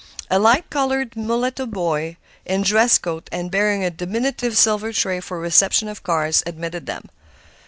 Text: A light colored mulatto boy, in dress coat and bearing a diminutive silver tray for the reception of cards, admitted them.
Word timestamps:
A 0.31 0.39
light 0.39 0.67
colored 0.71 1.15
mulatto 1.15 1.67
boy, 1.67 2.17
in 2.43 2.63
dress 2.63 2.97
coat 2.97 3.29
and 3.31 3.51
bearing 3.51 3.83
a 3.83 3.91
diminutive 3.91 4.57
silver 4.57 4.91
tray 4.91 5.19
for 5.19 5.37
the 5.37 5.41
reception 5.43 5.87
of 5.87 6.01
cards, 6.01 6.41
admitted 6.47 6.87
them. 6.87 7.07